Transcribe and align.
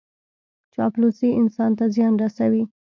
چاپلوسي 0.73 1.29
انسان 1.39 1.71
ته 1.77 1.85
زیان 1.95 2.13
رسوي. 2.23 2.63